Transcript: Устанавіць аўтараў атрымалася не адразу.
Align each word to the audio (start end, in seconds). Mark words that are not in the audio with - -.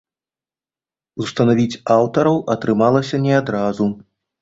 Устанавіць 1.25 1.81
аўтараў 1.99 2.43
атрымалася 2.57 3.25
не 3.31 3.41
адразу. 3.45 3.93